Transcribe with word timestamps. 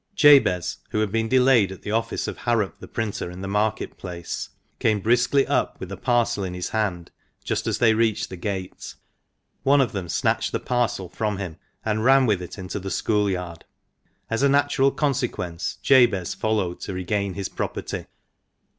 Jabez, 0.15 0.77
who 0.89 0.99
had 0.99 1.11
been 1.11 1.27
delayed 1.29 1.71
at 1.71 1.83
the 1.83 1.91
office 1.91 2.27
of 2.27 2.39
Harrop 2.39 2.79
the 2.79 2.87
printer 2.87 3.29
in 3.29 3.41
the 3.41 3.47
Market 3.47 3.99
Place, 3.99 4.49
came 4.79 4.99
briskly 4.99 5.45
up 5.45 5.79
with 5.79 5.91
a 5.91 5.95
parcel 5.95 6.43
in 6.43 6.55
his 6.55 6.69
hand 6.69 7.11
just 7.43 7.67
as 7.67 7.77
they 7.77 7.93
reached 7.93 8.31
the 8.31 8.35
gate. 8.35 8.95
One 9.61 9.79
of 9.79 9.91
them 9.91 10.09
snatched 10.09 10.53
the 10.53 10.59
parcel 10.59 11.07
from 11.07 11.37
him 11.37 11.57
and 11.85 12.03
ran 12.03 12.25
with 12.25 12.41
it 12.41 12.57
into 12.57 12.79
the 12.79 12.89
school 12.89 13.29
yard. 13.29 13.63
As 14.27 14.41
a 14.41 14.49
natural 14.49 14.89
consequence 14.89 15.77
Jabez 15.83 16.33
followed 16.33 16.79
to 16.79 16.93
regain 16.93 17.35
his 17.35 17.47
property. 17.49 18.07